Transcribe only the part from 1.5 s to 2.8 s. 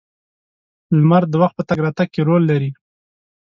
په تګ راتګ کې رول لري.